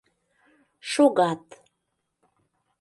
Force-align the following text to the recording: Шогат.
Шогат. 0.91 1.45